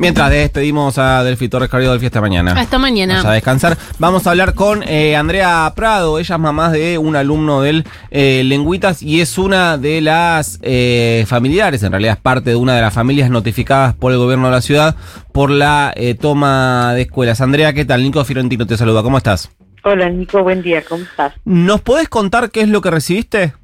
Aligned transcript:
Mientras 0.00 0.30
despedimos 0.30 0.96
a 0.96 1.22
Delfi 1.22 1.50
Torres 1.50 1.68
Carrillo 1.68 1.90
del 1.90 2.00
Fiesta 2.00 2.22
mañana. 2.22 2.52
Hasta 2.52 2.78
mañana. 2.78 3.16
Vamos 3.16 3.30
a 3.30 3.34
descansar. 3.34 3.76
Vamos 3.98 4.26
a 4.26 4.30
hablar 4.30 4.54
con 4.54 4.82
eh, 4.82 5.14
Andrea 5.14 5.70
Prado. 5.76 6.18
Ella 6.18 6.36
es 6.36 6.40
mamá 6.40 6.70
de 6.70 6.96
un 6.96 7.16
alumno 7.16 7.60
del 7.60 7.84
eh, 8.10 8.40
Lengüitas 8.42 9.02
y 9.02 9.20
es 9.20 9.36
una 9.36 9.76
de 9.76 10.00
las 10.00 10.58
eh, 10.62 11.26
familiares, 11.28 11.82
en 11.82 11.92
realidad 11.92 12.14
es 12.14 12.22
parte 12.22 12.48
de 12.48 12.56
una 12.56 12.74
de 12.74 12.80
las 12.80 12.94
familias 12.94 13.28
notificadas 13.28 13.94
por 13.94 14.12
el 14.12 14.18
gobierno 14.18 14.46
de 14.46 14.52
la 14.52 14.62
ciudad 14.62 14.96
por 15.32 15.50
la 15.50 15.92
eh, 15.94 16.14
toma 16.14 16.94
de 16.94 17.02
escuelas. 17.02 17.42
Andrea, 17.42 17.74
¿qué 17.74 17.84
tal? 17.84 18.02
Nico 18.02 18.24
Fiorentino 18.24 18.66
te 18.66 18.78
saluda. 18.78 19.02
¿Cómo 19.02 19.18
estás? 19.18 19.50
Hola 19.82 20.10
Nico, 20.10 20.42
buen 20.42 20.62
día, 20.62 20.82
¿cómo 20.86 21.04
estás? 21.04 21.32
¿Nos 21.44 21.80
podés 21.80 22.08
contar 22.08 22.50
qué 22.50 22.60
es 22.60 22.68
lo 22.68 22.82
que 22.82 22.90
recibiste? 22.90 23.54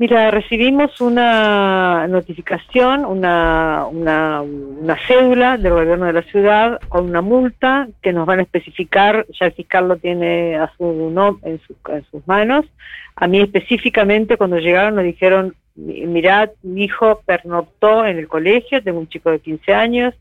Mira, 0.00 0.30
recibimos 0.30 0.98
una 1.02 2.06
notificación, 2.08 3.04
una, 3.04 3.84
una, 3.86 4.42
cédula 5.06 5.58
del 5.58 5.74
gobierno 5.74 6.06
de 6.06 6.14
la 6.14 6.22
ciudad 6.22 6.80
con 6.88 7.04
una 7.04 7.20
multa 7.20 7.86
que 8.00 8.10
nos 8.14 8.24
van 8.24 8.38
a 8.38 8.44
especificar, 8.44 9.26
ya 9.38 9.44
el 9.44 9.52
fiscal 9.52 9.88
lo 9.88 9.98
tiene 9.98 10.56
a 10.56 10.72
su, 10.78 11.10
no, 11.12 11.38
en, 11.42 11.60
su- 11.60 11.76
en 11.92 12.02
sus 12.10 12.26
manos. 12.26 12.64
A 13.14 13.26
mí 13.26 13.42
específicamente 13.42 14.38
cuando 14.38 14.56
llegaron 14.58 14.94
nos 14.94 15.04
dijeron, 15.04 15.54
"Mi- 15.74 16.06
mirad, 16.06 16.48
mi 16.62 16.84
hijo 16.84 17.20
pernoctó 17.26 18.06
en 18.06 18.16
el 18.16 18.26
colegio, 18.26 18.82
tengo 18.82 19.00
un 19.00 19.08
chico 19.10 19.30
de 19.30 19.40
15 19.40 19.74
años, 19.74 20.14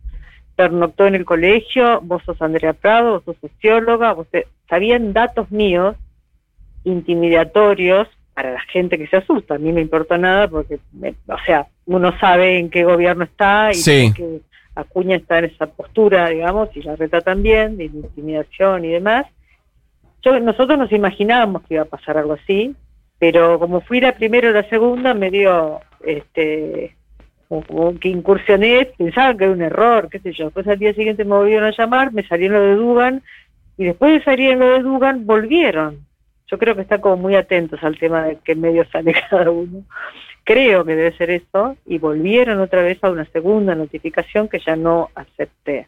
pernoctó 0.57 1.07
en 1.07 1.15
el 1.15 1.23
colegio, 1.23 2.01
vos 2.01 2.21
sos 2.25 2.41
Andrea 2.41 2.73
Prado, 2.73 3.11
vos 3.13 3.23
sos 3.23 3.37
socióloga, 3.39 4.11
vos 4.11 4.27
te- 4.29 4.45
sabían 4.67 5.13
datos 5.13 5.49
míos 5.51 5.95
intimidatorios 6.83 8.09
para 8.39 8.53
la 8.53 8.61
gente 8.71 8.97
que 8.97 9.07
se 9.07 9.17
asusta. 9.17 9.55
A 9.55 9.57
mí 9.57 9.67
no 9.67 9.75
me 9.75 9.81
importa 9.81 10.17
nada 10.17 10.47
porque, 10.47 10.79
me- 10.93 11.13
o 11.27 11.37
sea, 11.45 11.67
uno 11.85 12.17
sabe 12.21 12.57
en 12.57 12.69
qué 12.69 12.85
gobierno 12.85 13.25
está 13.25 13.71
y 13.71 13.73
Sí. 13.73 14.13
que 14.15 14.39
Acuña 14.75 15.17
está 15.17 15.39
en 15.39 15.45
esa 15.45 15.65
postura, 15.67 16.29
digamos, 16.29 16.69
y 16.73 16.81
la 16.83 16.95
reta 16.95 17.19
también, 17.19 17.75
de 17.75 17.85
intimidación 17.85 18.85
y 18.85 18.91
demás. 18.91 19.25
Yo, 20.21 20.39
nosotros 20.39 20.79
nos 20.79 20.89
imaginábamos 20.93 21.63
que 21.63 21.73
iba 21.73 21.83
a 21.83 21.87
pasar 21.97 22.17
algo 22.17 22.31
así, 22.41 22.73
pero 23.19 23.59
como 23.59 23.81
fui 23.81 23.99
la 23.99 24.13
primera 24.15 24.51
o 24.51 24.53
la 24.53 24.63
segunda, 24.69 25.13
me 25.13 25.29
dio, 25.31 25.81
este, 26.05 26.95
como, 27.49 27.99
que 27.99 28.07
incursioné, 28.07 28.89
pensaban 28.97 29.37
que 29.37 29.43
era 29.43 29.53
un 29.53 29.61
error, 29.61 30.07
qué 30.09 30.19
sé 30.19 30.31
yo. 30.31 30.45
Después 30.45 30.65
al 30.69 30.79
día 30.79 30.93
siguiente 30.93 31.25
me 31.25 31.35
volvieron 31.35 31.65
a 31.67 31.75
llamar, 31.77 32.13
me 32.13 32.23
salió 32.25 32.49
lo 32.53 32.61
de 32.61 32.75
Dugan, 32.75 33.21
y 33.77 33.83
después 33.83 34.13
de 34.13 34.23
salir 34.23 34.51
en 34.51 34.59
lo 34.59 34.69
de 34.69 34.79
Dugan, 34.79 35.25
volvieron. 35.25 36.07
Yo 36.49 36.57
creo 36.57 36.75
que 36.75 36.81
están 36.81 37.01
como 37.01 37.17
muy 37.17 37.35
atentos 37.35 37.79
al 37.83 37.97
tema 37.97 38.23
de 38.23 38.37
qué 38.43 38.55
medio 38.55 38.85
sale 38.91 39.13
cada 39.29 39.49
uno. 39.51 39.83
Creo 40.43 40.83
que 40.83 40.95
debe 40.95 41.15
ser 41.17 41.29
eso, 41.29 41.75
y 41.85 41.99
volvieron 41.99 42.59
otra 42.59 42.81
vez 42.81 42.97
a 43.03 43.11
una 43.11 43.25
segunda 43.25 43.75
notificación 43.75 44.47
que 44.49 44.59
ya 44.59 44.75
no 44.75 45.09
acepté. 45.13 45.87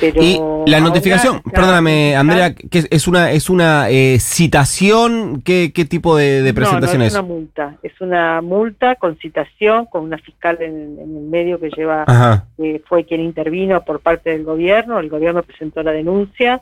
Pero 0.00 0.22
Y 0.22 0.38
la 0.70 0.78
notificación, 0.78 1.36
está- 1.36 1.50
perdóname, 1.50 2.14
Andrea, 2.14 2.54
¿qué 2.54 2.84
es, 2.90 3.08
una 3.08 3.32
es 3.32 3.50
una 3.50 3.90
eh, 3.90 4.18
citación? 4.20 5.42
¿Qué, 5.42 5.72
qué 5.74 5.84
tipo 5.84 6.16
de, 6.16 6.42
de 6.42 6.54
presentación 6.54 6.98
no, 6.98 7.04
no 7.04 7.06
es? 7.06 7.12
es 7.14 7.18
una 7.18 7.26
multa, 7.28 7.76
es 7.82 8.00
una 8.00 8.40
multa 8.40 8.94
con 8.96 9.16
citación, 9.18 9.86
con 9.86 10.04
una 10.04 10.18
fiscal 10.18 10.58
en, 10.60 10.98
en 11.00 11.16
el 11.16 11.24
medio 11.24 11.58
que 11.58 11.70
lleva 11.70 12.44
que 12.56 12.82
fue 12.86 13.04
quien 13.04 13.20
intervino 13.20 13.84
por 13.84 13.98
parte 14.00 14.30
del 14.30 14.44
gobierno. 14.44 15.00
El 15.00 15.08
gobierno 15.08 15.42
presentó 15.42 15.82
la 15.82 15.90
denuncia 15.92 16.60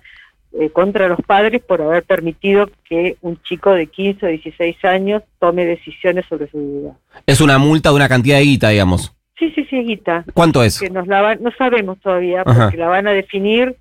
eh, 0.60 0.70
contra 0.70 1.08
los 1.08 1.18
padres 1.26 1.62
por 1.62 1.80
haber 1.82 2.02
permitido 2.04 2.68
que 2.88 3.16
un 3.22 3.40
chico 3.42 3.72
de 3.72 3.86
15 3.86 4.26
o 4.26 4.28
16 4.28 4.84
años 4.84 5.22
tome 5.38 5.64
decisiones 5.64 6.26
sobre 6.28 6.48
su 6.50 6.58
vida. 6.58 6.96
Es 7.26 7.40
una 7.40 7.58
multa 7.58 7.88
de 7.90 7.96
una 7.96 8.08
cantidad 8.08 8.36
de 8.38 8.44
guita, 8.44 8.68
digamos. 8.68 9.14
Sí, 9.38 9.50
sí, 9.54 9.64
sí, 9.68 9.82
Guita. 9.82 10.24
¿Cuánto 10.34 10.62
es? 10.62 10.78
Que 10.78 10.90
nos 10.90 11.06
la 11.08 11.34
no 11.36 11.50
sabemos 11.58 11.98
todavía 12.00 12.42
Ajá. 12.46 12.64
porque 12.64 12.76
la 12.76 12.86
van 12.88 13.06
a 13.08 13.12
definir 13.12 13.74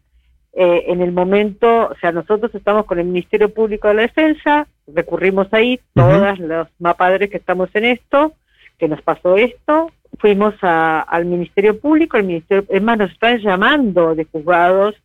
eh, 0.54 0.84
en 0.88 1.02
el 1.02 1.12
momento, 1.12 1.88
o 1.90 1.96
sea, 2.02 2.12
nosotros 2.12 2.54
estamos 2.56 2.86
con 2.86 3.00
el 3.00 3.06
Ministerio 3.06 3.54
Público 3.54 3.88
de 3.88 3.94
la 3.94 4.02
Defensa, 4.04 4.68
recurrimos 4.88 5.48
ahí, 5.54 5.80
Ujú. 5.96 6.08
todas 6.08 6.40
los 6.40 6.68
más 6.80 6.96
padres 6.96 7.30
que 7.30 7.38
estamos 7.38 7.70
en 7.76 7.86
esto, 7.86 8.34
que 8.80 8.88
nos 8.88 9.02
pasó 9.02 9.38
esto, 9.38 9.92
fuimos 10.20 10.56
a- 10.62 11.02
al 11.02 11.26
Ministerio 11.26 11.80
Público, 11.80 12.18
el 12.18 12.24
Ministerio, 12.26 12.66
es 12.70 12.82
más, 12.82 12.98
nos 12.98 13.12
están 13.12 13.38
llamando 13.40 14.16
de 14.16 14.26
juzgados, 14.26 14.96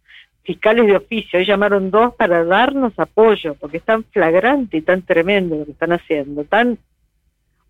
fiscales 0.47 0.87
de 0.87 0.97
oficio, 0.97 1.39
hoy 1.39 1.45
llamaron 1.45 1.91
dos 1.91 2.15
para 2.15 2.45
darnos 2.45 2.93
apoyo, 2.99 3.55
porque 3.61 3.79
es 3.79 3.83
tan 3.83 4.05
flagrante 4.05 4.77
y 4.79 4.83
tan 4.83 5.03
tremendo 5.03 5.57
lo 5.57 5.65
que 5.67 5.73
están 5.73 5.93
haciendo, 5.93 6.45
tan 6.45 6.79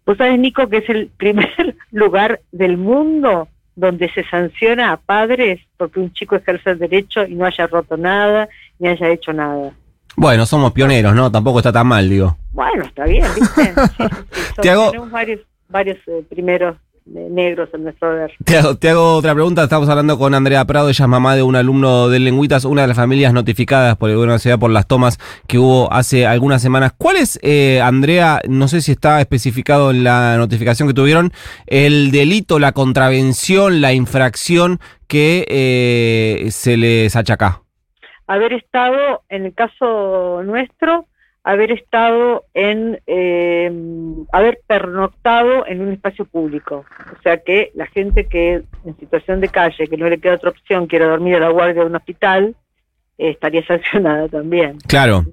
Vos 0.04 0.16
sabés, 0.18 0.38
Nico, 0.38 0.68
que 0.68 0.76
es 0.76 0.88
el 0.88 1.08
primer 1.16 1.74
lugar 1.90 2.40
del 2.52 2.76
mundo 2.76 3.48
donde 3.74 4.08
se 4.12 4.22
sanciona 4.28 4.92
a 4.92 4.96
padres 4.98 5.60
porque 5.76 5.98
un 6.00 6.12
chico 6.12 6.36
ejerce 6.36 6.70
el 6.70 6.78
derecho 6.78 7.26
y 7.26 7.34
no 7.34 7.44
haya 7.44 7.66
roto 7.66 7.96
nada, 7.96 8.48
ni 8.78 8.88
haya 8.88 9.08
hecho 9.10 9.32
nada. 9.32 9.72
Bueno, 10.16 10.46
somos 10.46 10.72
pioneros, 10.72 11.14
¿no? 11.14 11.30
Tampoco 11.32 11.58
está 11.58 11.72
tan 11.72 11.88
mal, 11.88 12.08
digo. 12.08 12.36
Bueno, 12.52 12.84
está 12.84 13.04
bien, 13.04 13.26
¿viste? 13.34 13.64
Sí, 13.74 13.80
sí, 13.98 14.04
sí. 14.30 14.40
Son- 14.54 14.62
Te 14.62 14.70
hago- 14.70 14.90
Tenemos 14.92 15.10
varios, 15.10 15.40
varios 15.68 15.98
eh, 16.06 16.24
primeros 16.28 16.76
negros 17.06 17.68
en 17.72 17.84
nuestro 17.84 18.08
haber. 18.08 18.32
Te 18.44 18.58
hago, 18.58 18.76
te 18.76 18.90
hago 18.90 19.14
otra 19.14 19.34
pregunta. 19.34 19.64
Estamos 19.64 19.88
hablando 19.88 20.18
con 20.18 20.34
Andrea 20.34 20.64
Prado. 20.64 20.88
Ella 20.88 21.04
es 21.04 21.08
mamá 21.08 21.36
de 21.36 21.42
un 21.42 21.56
alumno 21.56 22.08
del 22.08 22.24
Lengüitas, 22.24 22.64
una 22.64 22.82
de 22.82 22.88
las 22.88 22.96
familias 22.96 23.32
notificadas 23.32 23.96
por 23.96 24.10
el 24.10 24.16
gobierno 24.16 24.32
de 24.32 24.36
la 24.36 24.40
ciudad 24.40 24.58
por 24.58 24.70
las 24.70 24.86
tomas 24.86 25.18
que 25.46 25.58
hubo 25.58 25.92
hace 25.92 26.26
algunas 26.26 26.62
semanas. 26.62 26.92
¿Cuál 26.96 27.16
es, 27.16 27.38
eh, 27.42 27.80
Andrea, 27.82 28.40
no 28.48 28.68
sé 28.68 28.80
si 28.80 28.92
está 28.92 29.20
especificado 29.20 29.90
en 29.90 30.04
la 30.04 30.36
notificación 30.36 30.88
que 30.88 30.94
tuvieron, 30.94 31.32
el 31.66 32.10
delito, 32.10 32.58
la 32.58 32.72
contravención, 32.72 33.80
la 33.80 33.92
infracción 33.92 34.78
que 35.06 35.46
eh, 35.48 36.50
se 36.50 36.76
les 36.76 37.14
achaca? 37.14 37.62
haber 38.26 38.52
estado, 38.52 39.22
en 39.28 39.46
el 39.46 39.54
caso 39.54 40.42
nuestro, 40.44 41.06
haber 41.46 41.70
estado 41.70 42.44
en, 42.54 43.00
eh, 43.06 43.70
haber 44.32 44.58
pernoctado 44.66 45.64
en 45.68 45.80
un 45.80 45.92
espacio 45.92 46.24
público. 46.24 46.84
O 47.16 47.22
sea 47.22 47.38
que 47.38 47.70
la 47.74 47.86
gente 47.86 48.26
que 48.26 48.64
en 48.84 48.96
situación 48.98 49.40
de 49.40 49.48
calle, 49.48 49.86
que 49.86 49.96
no 49.96 50.08
le 50.08 50.18
queda 50.18 50.34
otra 50.34 50.50
opción, 50.50 50.88
quiere 50.88 51.04
dormir 51.04 51.36
a 51.36 51.40
la 51.40 51.50
guardia 51.50 51.82
de 51.82 51.86
un 51.86 51.94
hospital, 51.94 52.56
eh, 53.16 53.30
estaría 53.30 53.64
sancionada 53.68 54.28
también. 54.28 54.78
Claro. 54.88 55.24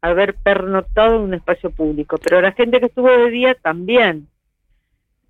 Haber 0.00 0.36
pernoctado 0.36 1.16
en 1.16 1.22
un 1.24 1.34
espacio 1.34 1.70
público. 1.70 2.16
Pero 2.16 2.40
la 2.40 2.52
gente 2.52 2.80
que 2.80 2.86
estuvo 2.86 3.10
de 3.10 3.30
día 3.30 3.54
también. 3.54 4.28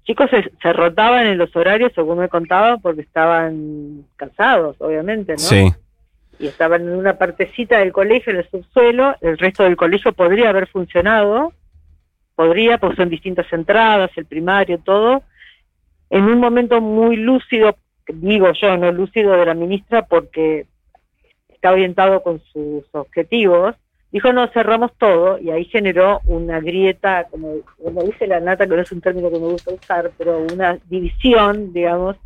Chicos 0.05 0.31
se, 0.31 0.53
se 0.63 0.73
rotaban 0.73 1.27
en 1.27 1.39
los 1.39 1.55
horarios, 1.57 1.91
según 1.97 2.19
me 2.19 2.29
contaban, 2.29 2.81
porque 2.81 3.01
estaban 3.01 4.05
cansados, 4.15 4.77
obviamente, 4.79 5.33
¿no? 5.33 5.39
Sí. 5.39 5.73
Y 6.43 6.49
estaban 6.49 6.83
en 6.83 6.97
una 6.97 7.17
partecita 7.19 7.79
del 7.79 7.93
colegio, 7.93 8.33
en 8.33 8.41
el 8.41 8.51
subsuelo, 8.51 9.15
el 9.21 9.39
resto 9.39 9.63
del 9.63 9.77
colegio 9.77 10.13
podría 10.13 10.51
haber 10.51 10.67
funcionado, 10.67 11.53
podría, 12.35 12.79
porque 12.79 12.97
son 12.97 13.09
distintas 13.09 13.51
entradas, 13.53 14.11
el 14.17 14.27
primario, 14.27 14.79
todo, 14.79 15.23
en 16.11 16.25
un 16.25 16.41
momento 16.41 16.81
muy 16.81 17.15
lúcido, 17.15 17.77
digo 18.09 18.53
yo, 18.61 18.77
no 18.77 18.91
lúcido 18.91 19.37
de 19.37 19.47
la 19.47 19.55
ministra, 19.55 20.03
porque 20.03 20.67
está 21.49 21.71
orientado 21.71 22.25
con 22.25 22.41
sus 22.53 22.85
objetivos, 22.91 23.77
dijo, 24.11 24.33
no, 24.33 24.49
cerramos 24.49 24.91
todo, 24.99 25.39
y 25.39 25.51
ahí 25.51 25.67
generó 25.67 26.23
una 26.25 26.59
grieta, 26.59 27.29
como, 27.31 27.61
como 27.81 28.03
dice 28.03 28.27
la 28.27 28.41
nata, 28.41 28.67
que 28.67 28.75
no 28.75 28.83
es 28.83 28.91
un 28.91 29.01
término 29.01 29.31
que 29.31 29.39
me 29.39 29.47
gusta 29.47 29.73
usar, 29.73 30.11
pero 30.19 30.45
una 30.53 30.77
división, 30.89 31.73
digamos, 31.73 32.17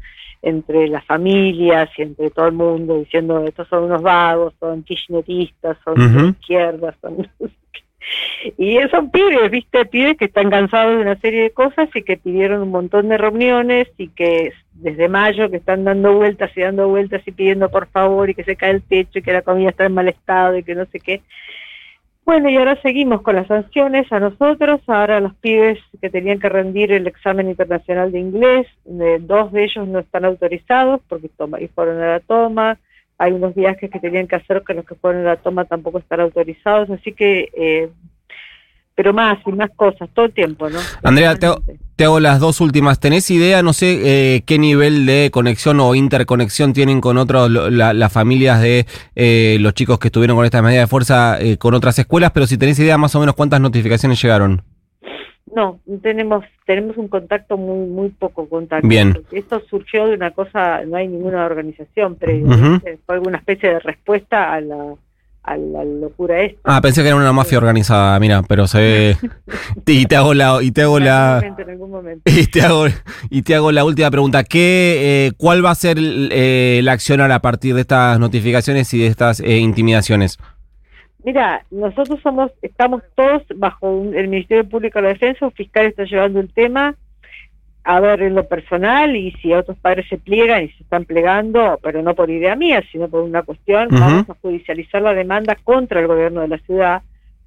entre 0.43 0.89
las 0.89 1.05
familias 1.05 1.91
y 1.97 2.03
entre 2.03 2.31
todo 2.31 2.47
el 2.47 2.53
mundo 2.53 2.99
diciendo 2.99 3.45
estos 3.45 3.69
son 3.69 3.85
unos 3.85 4.03
vagos, 4.03 4.55
son 4.61 4.83
kirchneristas, 4.83 5.77
son 5.85 6.01
Ujú. 6.01 6.21
de 6.21 6.29
izquierda, 6.31 6.95
son 7.01 7.17
no 7.19 7.49
sé 7.49 7.55
qué. 7.73 8.55
y 8.59 8.79
son 8.91 9.11
pibes, 9.11 9.51
viste, 9.51 9.85
pibes 9.87 10.17
que 10.17 10.27
están 10.27 10.51
cansados 10.51 10.97
de 10.97 11.03
una 11.03 11.19
serie 11.21 11.43
de 11.43 11.51
cosas 11.51 11.89
y 11.95 12.03
que 12.03 12.17
pidieron 12.17 12.63
un 12.63 12.71
montón 12.71 13.09
de 13.09 13.19
reuniones 13.19 13.89
y 13.99 14.09
que 14.09 14.53
desde 14.75 15.09
mayo 15.09 15.51
que 15.51 15.57
están 15.57 15.85
dando 15.85 16.15
vueltas 16.15 16.51
y 16.57 16.61
dando 16.61 16.89
vueltas 16.89 17.23
y 17.27 17.33
pidiendo 17.33 17.71
por 17.71 17.87
favor 17.89 18.29
y 18.29 18.35
que 18.35 18.45
se 18.45 18.57
cae 18.57 18.73
el 18.73 18.83
techo 18.83 19.19
y 19.19 19.23
que 19.23 19.33
la 19.33 19.43
comida 19.43 19.71
está 19.71 19.87
en 19.87 19.95
mal 19.95 20.09
estado 20.09 20.57
y 20.57 20.63
que 20.63 20.75
no 20.75 20.85
sé 20.87 21.01
qué. 21.01 21.23
Bueno, 22.27 22.51
y 22.51 22.57
ahora 22.57 22.75
seguimos 22.83 23.23
con 23.23 23.37
las 23.37 23.47
sanciones 23.47 24.11
a 24.13 24.19
nosotros. 24.19 24.81
Ahora 24.89 25.21
los 25.21 25.33
pibes 25.37 25.79
que 26.01 26.11
tenían 26.11 26.41
que 26.41 26.49
rendir 26.49 26.91
el 26.91 27.07
examen 27.07 27.49
internacional 27.49 28.11
de 28.11 28.19
inglés, 28.19 28.67
eh, 28.85 29.19
dos 29.21 29.53
de 29.53 29.63
ellos 29.63 29.87
no 29.87 30.01
están 30.01 30.25
autorizados 30.25 31.01
porque 31.09 31.29
toma, 31.29 31.61
y 31.61 31.69
fueron 31.69 32.03
a 32.03 32.15
la 32.15 32.21
toma. 32.21 32.81
Hay 33.17 33.31
unos 33.31 33.55
viajes 33.55 33.89
que 33.89 34.01
tenían 34.01 34.27
que 34.27 34.35
hacer 34.35 34.65
que 34.67 34.75
los 34.75 34.85
que 34.85 34.97
fueron 34.97 35.23
a 35.23 35.31
la 35.31 35.37
toma 35.37 35.67
tampoco 35.67 35.99
están 35.99 36.19
autorizados. 36.19 36.91
Así 36.91 37.13
que 37.13 37.49
eh, 37.55 37.91
pero 38.97 39.13
más 39.13 39.39
y 39.47 39.53
más 39.53 39.71
cosas, 39.77 40.09
todo 40.15 40.25
el 40.25 40.33
tiempo, 40.33 40.71
¿no? 40.71 40.79
Andrea, 41.03 41.37
te, 41.37 42.05
hago 42.05 42.19
las 42.19 42.41
dos 42.41 42.63
últimas. 42.63 42.99
¿Tenés 42.99 43.31
idea, 43.31 43.63
no 43.63 43.75
sé, 43.75 44.01
eh, 44.37 44.43
qué 44.47 44.59
nivel 44.59 45.05
de 45.05 45.31
conexión 45.31 45.79
o 45.81 45.95
interconexión 45.95 46.73
tienen 46.73 47.03
con 47.03 47.19
otros, 47.19 47.51
las 47.51 48.13
familias 48.13 48.63
de 48.63 48.87
eh, 49.15 49.59
los 49.61 49.75
chicos 49.75 49.99
que 49.99 50.09
estuvieron 50.09 50.35
con 50.35 50.47
esta 50.47 50.63
medida 50.63 50.81
de 50.81 50.87
fuerza 50.87 51.39
eh, 51.39 51.59
con 51.59 51.75
otras 51.75 51.99
escuelas? 51.99 52.33
Pero 52.33 52.47
si 52.47 52.57
tenés 52.57 52.79
idea 52.79 52.97
más 52.97 53.15
o 53.15 53.21
menos 53.21 53.35
cuántas 53.35 53.61
notificaciones 53.61 54.21
llegaron. 54.21 54.63
No, 55.55 55.79
tenemos 56.03 56.45
tenemos 56.67 56.97
un 56.97 57.09
contacto 57.09 57.59
muy 57.59 57.87
muy 57.87 58.09
poco 58.09 58.49
contacto. 58.49 58.89
Bien. 58.89 59.23
Esto 59.31 59.63
surgió 59.69 60.07
de 60.07 60.15
una 60.15 60.31
cosa, 60.31 60.83
no 60.87 60.97
hay 60.97 61.07
ninguna 61.07 61.45
organización 61.45 62.17
pero 62.19 62.81
fue 63.07 63.15
alguna 63.15 63.39
especie 63.39 63.71
de 63.71 63.79
respuesta 63.81 64.53
a 64.53 64.61
la 64.61 64.95
a 65.47 65.57
la 65.57 65.85
locura 65.85 66.43
esta. 66.43 66.61
Ah, 66.65 66.81
pensé 66.81 67.03
que 67.03 67.09
era 67.09 67.17
una 67.17 67.33
mafia 67.33 67.59
organizada, 67.59 68.19
mira, 68.19 68.43
pero 68.43 68.67
se 68.67 68.79
ve 68.79 69.17
y 69.87 70.07
te 70.07 70.17
hago 70.17 70.35
la 70.35 70.59
y 70.61 70.73
te 70.73 70.83
hago 70.83 70.99
la 70.99 71.41
y 72.25 72.47
te 72.49 72.63
hago 72.63 72.87
y 73.31 73.43
te 73.43 73.55
hago 73.55 73.73
la 73.73 73.85
última 73.85 74.11
pregunta, 74.11 74.45
¿qué 74.45 75.29
eh, 75.29 75.33
cuál 75.37 75.65
va 75.65 75.71
a 75.71 75.75
ser 75.77 75.99
eh, 76.01 76.81
la 76.83 76.93
acción 76.93 77.21
a 77.21 77.39
partir 77.41 77.75
de 77.75 77.83
estas 77.83 78.19
notificaciones 78.19 78.93
y 78.93 78.99
de 78.99 79.07
estas 79.07 79.41
eh, 79.41 79.59
intimidaciones? 79.59 80.39
Mira, 81.25 81.65
nosotros 81.71 82.21
somos 82.23 82.51
estamos 82.63 83.03
todos 83.15 83.43
bajo 83.57 83.89
el 84.15 84.29
Ministerio 84.29 84.69
Público 84.69 84.99
de 84.99 85.05
la 85.05 85.09
Defensa, 85.11 85.47
un 85.47 85.53
fiscal 85.53 85.87
está 85.87 86.05
llevando 86.05 86.41
el 86.41 86.53
tema 86.53 86.97
a 87.87 88.01
ver 88.01 88.21
en 88.21 88.35
lo 88.35 88.49
personal 88.49 89.15
y 89.15 89.31
si 89.41 89.53
otros 89.53 89.79
padres 89.79 90.09
se 90.09 90.19
pliegan 90.19 90.65
y 90.65 90.69
se 90.71 90.83
están 90.83 91.05
plegando, 91.05 91.79
pero 91.81 92.03
no 92.03 92.17
por 92.17 92.29
idea 92.29 92.57
mía, 92.57 92.83
sino 92.91 93.09
por 93.09 93.23
una 93.23 93.45
cuestión, 93.45 93.89
vamos 93.93 94.29
a 94.29 94.35
judicializar 94.43 95.01
la 95.03 95.15
demanda 95.15 95.57
contra 95.63 96.01
el 96.01 96.09
gobierno 96.09 96.41
de 96.41 96.49
la 96.49 96.59
ciudad, 96.59 97.03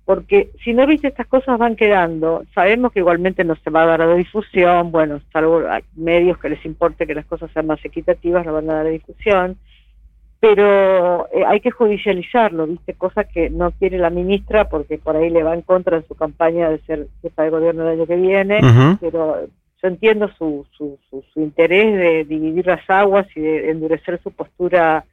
porque 0.06 0.50
si 0.64 0.74
no 0.74 0.88
viste 0.88 1.10
estas 1.10 1.28
cosas 1.28 1.60
van 1.60 1.76
quedando, 1.76 2.44
sabemos 2.56 2.94
que 2.94 3.00
igualmente 3.00 3.44
no 3.44 3.58
se 3.58 3.70
va 3.70 3.84
a 3.84 3.88
dar 3.88 4.02
a 4.02 4.16
difusión, 4.16 4.94
bueno, 4.94 5.20
salvo 5.34 5.62
medios 5.98 6.38
que 6.38 6.48
les 6.48 6.66
importe 6.66 7.06
que 7.06 7.16
las 7.16 7.26
cosas 7.26 7.52
sean 7.52 7.68
más 7.68 7.84
equitativas, 7.84 8.46
no 8.46 8.54
van 8.54 8.70
a 8.70 8.76
dar 8.76 8.86
a 8.86 8.92
difusión, 8.92 9.58
pero 10.40 11.28
eh, 11.34 11.44
hay 11.46 11.60
que 11.60 11.72
judicializarlo, 11.72 12.66
viste, 12.66 12.94
cosa 12.94 13.26
que 13.26 13.50
no 13.50 13.72
quiere 13.72 13.98
la 13.98 14.10
ministra 14.10 14.70
porque 14.70 15.00
por 15.00 15.18
ahí 15.18 15.30
le 15.30 15.44
va 15.44 15.54
en 15.54 15.64
contra 15.64 15.98
en 15.98 16.08
su 16.08 16.16
campaña 16.16 16.70
de 16.70 16.80
ser 16.84 17.08
jefa 17.22 17.44
de 17.44 17.50
gobierno 17.50 17.84
el 17.84 18.00
año 18.00 18.08
que 18.08 18.16
viene, 18.16 18.62
pero 19.02 19.50
yo 19.82 19.88
entiendo 19.88 20.30
su, 20.38 20.66
su, 20.72 20.98
su, 21.10 21.24
interés 21.42 21.94
de 21.98 22.26
dividir 22.26 22.68
las 22.68 22.88
aguas 22.90 23.26
y 23.36 23.42
de 23.42 23.72
endurecer 23.72 24.20
su 24.22 24.32
postura 24.32 25.06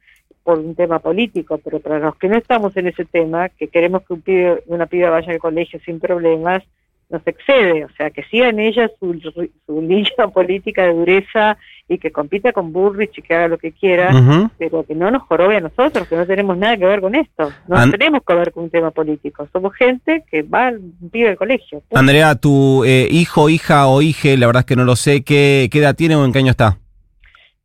por 0.43 0.59
un 0.59 0.75
tema 0.75 0.99
político, 0.99 1.57
pero 1.57 1.79
para 1.79 1.99
los 1.99 2.15
que 2.15 2.29
no 2.29 2.37
estamos 2.37 2.75
en 2.77 2.87
ese 2.87 3.05
tema, 3.05 3.49
que 3.49 3.67
queremos 3.67 4.03
que 4.03 4.13
un 4.13 4.21
pibe, 4.21 4.63
una 4.67 4.85
piba 4.85 5.09
vaya 5.09 5.31
al 5.31 5.39
colegio 5.39 5.79
sin 5.85 5.99
problemas, 5.99 6.63
nos 7.09 7.25
excede, 7.25 7.85
o 7.85 7.89
sea, 7.95 8.09
que 8.09 8.23
siga 8.23 8.49
en 8.49 8.59
ella 8.59 8.89
su, 8.99 9.17
su 9.65 9.81
línea 9.81 10.27
política 10.33 10.83
de 10.83 10.93
dureza 10.93 11.57
y 11.87 11.97
que 11.99 12.11
compita 12.11 12.51
con 12.51 12.73
Burrich 12.73 13.17
y 13.17 13.21
que 13.21 13.33
haga 13.33 13.47
lo 13.47 13.57
que 13.57 13.71
quiera, 13.71 14.11
pero 14.57 14.85
que 14.85 14.93
no 14.93 15.09
nos 15.09 15.23
jorobe 15.23 15.55
a 15.55 15.61
nosotros, 15.61 16.05
que 16.07 16.17
no 16.17 16.25
tenemos 16.25 16.57
nada 16.57 16.75
que 16.75 16.85
ver 16.85 16.99
con 16.99 17.15
esto, 17.15 17.49
no 17.67 17.89
tenemos 17.89 18.21
que 18.27 18.33
ver 18.33 18.51
con 18.51 18.65
un 18.65 18.69
tema 18.69 18.91
político, 18.91 19.47
somos 19.53 19.73
gente 19.75 20.25
que 20.29 20.41
va, 20.41 20.73
vive 20.99 21.29
al 21.29 21.37
colegio. 21.37 21.81
Andrea, 21.93 22.35
tu 22.35 22.83
eh, 22.83 23.07
hijo, 23.09 23.47
hija 23.47 23.87
o 23.87 24.01
hije, 24.01 24.35
la 24.35 24.47
verdad 24.47 24.61
es 24.61 24.65
que 24.65 24.75
no 24.75 24.83
lo 24.83 24.97
sé, 24.97 25.23
¿qué, 25.23 25.69
¿qué 25.71 25.79
edad 25.79 25.95
tiene 25.95 26.17
o 26.17 26.25
en 26.25 26.33
qué 26.33 26.39
año 26.39 26.51
está? 26.51 26.77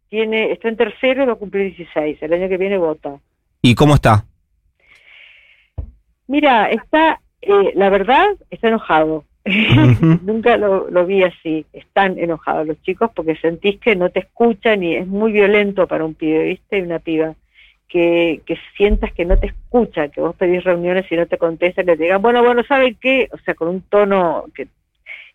Tiene, 0.08 0.52
está 0.52 0.68
en 0.68 0.76
tercero 0.76 1.24
y 1.24 1.26
va 1.26 1.32
a 1.32 1.36
cumplir 1.36 1.74
16, 1.74 2.18
el 2.22 2.32
año 2.32 2.48
que 2.48 2.58
viene 2.58 2.78
vota. 2.78 3.18
¿Y 3.60 3.74
cómo 3.74 3.94
está? 3.94 4.24
Mira, 6.28 6.70
está, 6.70 7.20
eh, 7.40 7.72
la 7.74 7.90
verdad, 7.90 8.28
está 8.50 8.68
enojado 8.68 9.24
Nunca 10.22 10.56
lo, 10.56 11.06
vi 11.06 11.22
así. 11.22 11.66
Están 11.72 12.18
enojados 12.18 12.66
los 12.66 12.80
chicos 12.82 13.10
porque 13.14 13.36
sentís 13.36 13.80
que 13.80 13.96
no 13.96 14.10
te 14.10 14.20
escuchan 14.20 14.82
y 14.82 14.96
es 14.96 15.06
muy 15.06 15.32
violento 15.32 15.86
para 15.86 16.04
un 16.04 16.14
pibe, 16.14 16.44
¿viste? 16.44 16.82
Una 16.82 16.98
piba. 16.98 17.34
Que, 17.88 18.40
que 18.46 18.56
sientas 18.74 19.12
que 19.12 19.26
no 19.26 19.36
te 19.38 19.48
escucha, 19.48 20.08
que 20.08 20.22
vos 20.22 20.34
pedís 20.34 20.64
reuniones 20.64 21.04
y 21.12 21.16
no 21.16 21.26
te 21.26 21.36
contestan, 21.36 21.84
que 21.84 21.96
te 21.96 22.04
digan, 22.04 22.22
bueno, 22.22 22.42
bueno, 22.42 22.62
¿saben 22.64 22.96
qué? 22.98 23.28
O 23.32 23.38
sea, 23.38 23.52
con 23.52 23.68
un 23.68 23.82
tono 23.82 24.46
que 24.54 24.66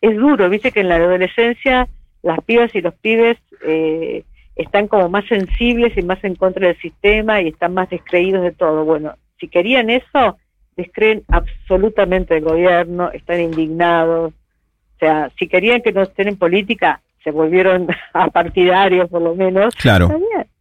es 0.01 0.15
duro, 0.15 0.49
viste 0.49 0.71
que 0.71 0.79
en 0.79 0.89
la 0.89 0.95
adolescencia 0.95 1.87
las 2.23 2.43
pibas 2.43 2.73
y 2.73 2.81
los 2.81 2.95
pibes 2.95 3.37
eh, 3.63 4.23
están 4.55 4.87
como 4.87 5.07
más 5.09 5.25
sensibles 5.27 5.95
y 5.97 6.01
más 6.01 6.23
en 6.23 6.35
contra 6.35 6.67
del 6.67 6.77
sistema 6.77 7.41
y 7.41 7.49
están 7.49 7.73
más 7.73 7.89
descreídos 7.89 8.43
de 8.43 8.51
todo. 8.51 8.85
Bueno, 8.85 9.13
si 9.39 9.47
querían 9.47 9.89
eso, 9.89 10.37
descreen 10.77 11.23
absolutamente 11.27 12.37
el 12.37 12.43
gobierno, 12.43 13.11
están 13.11 13.41
indignados. 13.41 14.31
O 14.31 14.99
sea, 14.99 15.29
si 15.37 15.47
querían 15.47 15.81
que 15.81 15.91
no 15.91 16.03
estén 16.03 16.29
en 16.29 16.37
política, 16.37 17.01
se 17.23 17.31
volvieron 17.31 17.87
a 18.13 18.27
partidarios 18.29 19.09
por 19.09 19.21
lo 19.21 19.35
menos. 19.35 19.75
Claro. 19.75 20.07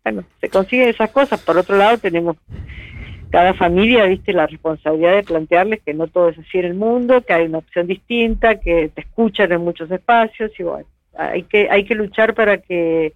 Bueno, 0.03 0.25
se 0.41 0.49
consiguen 0.49 0.89
esas 0.89 1.11
cosas. 1.11 1.41
Por 1.41 1.57
otro 1.59 1.77
lado, 1.77 1.99
tenemos 1.99 2.37
cada 3.31 3.55
familia, 3.55 4.05
viste, 4.05 4.33
la 4.33 4.47
responsabilidad 4.47 5.15
de 5.15 5.23
plantearles 5.23 5.83
que 5.83 5.95
no 5.95 6.07
todo 6.07 6.31
es 6.31 6.39
así 6.39 6.59
en 6.59 6.65
el 6.65 6.75
mundo, 6.75 7.21
que 7.21 7.35
hay 7.35 7.47
una 7.47 7.59
opción 7.59 7.87
distinta, 7.87 8.61
que 8.61 8.91
te 8.95 9.03
escuchan 9.03 9.53
en 9.53 9.61
muchos 9.61 9.91
espacios 9.91 10.53
y 10.59 10.63
bueno, 10.63 10.87
hay 11.17 11.43
que 11.43 11.69
hay 11.71 11.85
que 11.85 11.95
luchar 11.95 12.35
para 12.35 12.59
que 12.59 13.13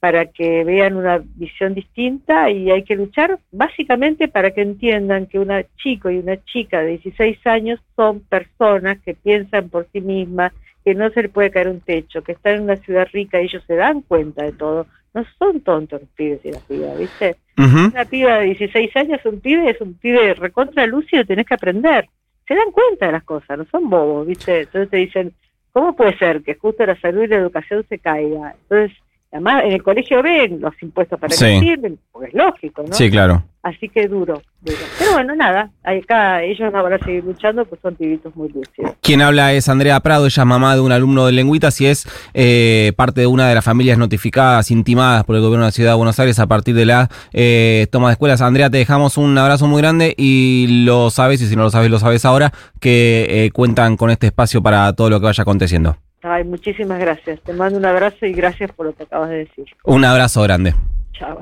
para 0.00 0.26
que 0.26 0.62
vean 0.62 0.96
una 0.96 1.18
visión 1.18 1.74
distinta 1.74 2.50
y 2.50 2.70
hay 2.70 2.84
que 2.84 2.94
luchar 2.94 3.40
básicamente 3.50 4.28
para 4.28 4.52
que 4.52 4.62
entiendan 4.62 5.26
que 5.26 5.40
una 5.40 5.64
chico 5.76 6.08
y 6.08 6.18
una 6.18 6.36
chica 6.44 6.80
de 6.82 6.98
16 6.98 7.44
años 7.46 7.80
son 7.96 8.20
personas 8.20 8.98
que 9.04 9.14
piensan 9.14 9.68
por 9.68 9.88
sí 9.92 10.00
mismas, 10.00 10.52
que 10.84 10.94
no 10.94 11.10
se 11.10 11.22
le 11.22 11.28
puede 11.28 11.50
caer 11.50 11.68
un 11.68 11.80
techo, 11.80 12.22
que 12.22 12.32
están 12.32 12.56
en 12.56 12.62
una 12.62 12.76
ciudad 12.76 13.08
rica 13.12 13.40
y 13.40 13.46
ellos 13.46 13.64
se 13.66 13.74
dan 13.74 14.02
cuenta 14.02 14.44
de 14.44 14.52
todo. 14.52 14.86
No 15.14 15.24
son 15.38 15.60
tontos 15.62 16.00
los 16.00 16.10
pibes 16.10 16.44
y 16.44 16.52
las 16.52 16.62
pibas, 16.62 16.96
¿viste? 16.96 17.36
Una 17.56 18.04
piba 18.04 18.38
de 18.38 18.46
16 18.46 18.96
años, 18.96 19.20
un 19.24 19.40
pibe 19.40 19.70
es 19.70 19.80
un 19.80 19.94
pibe 19.94 20.34
recontra 20.34 20.86
lúcido, 20.86 21.24
tenés 21.24 21.46
que 21.46 21.54
aprender. 21.54 22.08
Se 22.46 22.54
dan 22.54 22.70
cuenta 22.70 23.06
de 23.06 23.12
las 23.12 23.24
cosas, 23.24 23.58
no 23.58 23.64
son 23.64 23.90
bobos, 23.90 24.28
¿viste? 24.28 24.60
Entonces 24.60 24.90
te 24.90 24.96
dicen, 24.98 25.32
¿cómo 25.72 25.96
puede 25.96 26.16
ser 26.18 26.42
que 26.42 26.54
justo 26.54 26.86
la 26.86 26.98
salud 27.00 27.24
y 27.24 27.26
la 27.26 27.36
educación 27.36 27.84
se 27.88 27.98
caiga? 27.98 28.54
Entonces 28.62 28.96
Además, 29.30 29.64
en 29.64 29.72
el 29.72 29.82
colegio 29.82 30.22
ven 30.22 30.58
los 30.60 30.72
impuestos 30.82 31.20
para 31.20 31.28
que 31.28 31.36
sirven, 31.36 31.98
porque 32.10 32.28
es 32.28 32.34
lógico, 32.34 32.82
¿no? 32.82 32.94
Sí, 32.94 33.10
claro. 33.10 33.42
Así 33.62 33.88
que 33.88 34.08
duro, 34.08 34.40
Pero 34.64 35.12
bueno, 35.12 35.34
nada, 35.34 35.70
acá 35.82 36.42
ellos 36.42 36.72
van 36.72 36.92
a 36.92 36.98
seguir 37.00 37.24
luchando, 37.24 37.64
pues 37.66 37.80
son 37.82 37.94
pibitos 37.96 38.34
muy 38.34 38.48
lúcidos. 38.48 38.92
Quien 39.02 39.20
habla 39.20 39.52
es 39.52 39.68
Andrea 39.68 40.00
Prado, 40.00 40.26
ella 40.26 40.42
es 40.42 40.46
mamá 40.46 40.74
de 40.74 40.80
un 40.80 40.92
alumno 40.92 41.26
de 41.26 41.32
Lengüitas 41.32 41.78
y 41.82 41.86
es 41.86 42.08
eh, 42.32 42.92
parte 42.96 43.20
de 43.20 43.26
una 43.26 43.48
de 43.48 43.54
las 43.54 43.64
familias 43.64 43.98
notificadas, 43.98 44.70
intimadas 44.70 45.24
por 45.24 45.36
el 45.36 45.42
gobierno 45.42 45.64
de 45.64 45.68
la 45.68 45.72
Ciudad 45.72 45.90
de 45.90 45.96
Buenos 45.96 46.18
Aires 46.18 46.38
a 46.38 46.46
partir 46.46 46.74
de 46.74 46.86
la 46.86 47.10
eh, 47.32 47.88
toma 47.90 48.08
de 48.08 48.12
escuelas. 48.12 48.40
Andrea, 48.40 48.70
te 48.70 48.78
dejamos 48.78 49.18
un 49.18 49.36
abrazo 49.36 49.66
muy 49.66 49.82
grande 49.82 50.14
y 50.16 50.84
lo 50.86 51.10
sabes, 51.10 51.42
y 51.42 51.46
si 51.48 51.56
no 51.56 51.64
lo 51.64 51.70
sabes, 51.70 51.90
lo 51.90 51.98
sabes 51.98 52.24
ahora, 52.24 52.52
que 52.80 53.26
eh, 53.28 53.50
cuentan 53.50 53.98
con 53.98 54.08
este 54.08 54.28
espacio 54.28 54.62
para 54.62 54.90
todo 54.94 55.10
lo 55.10 55.20
que 55.20 55.26
vaya 55.26 55.42
aconteciendo. 55.42 55.98
Ay, 56.22 56.44
muchísimas 56.44 56.98
gracias. 56.98 57.40
Te 57.42 57.52
mando 57.52 57.78
un 57.78 57.84
abrazo 57.84 58.26
y 58.26 58.32
gracias 58.32 58.72
por 58.72 58.86
lo 58.86 58.94
que 58.94 59.04
acabas 59.04 59.30
de 59.30 59.38
decir. 59.38 59.66
Un 59.84 60.04
abrazo 60.04 60.42
grande. 60.42 60.74
Chao. 61.12 61.38